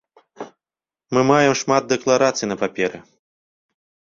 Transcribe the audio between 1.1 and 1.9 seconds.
Мы маем шмат